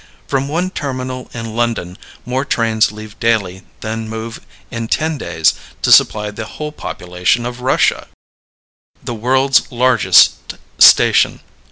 [0.27, 1.95] From one terminal in London
[2.25, 4.39] more trains leave daily than move
[4.71, 8.07] in ten days to supply the whole population of Russia.
[9.03, 11.41] The World's Largest Station.